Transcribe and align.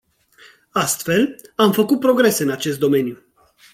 Astfel, 0.71 1.35
am 1.55 1.71
făcut 1.71 1.99
progrese 1.99 2.43
în 2.43 2.49
acest 2.49 2.79
domeniu. 2.79 3.23